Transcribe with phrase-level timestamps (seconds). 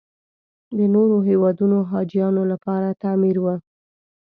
[0.77, 3.45] د نورو هېوادونو حاجیانو لپاره تعمیر و.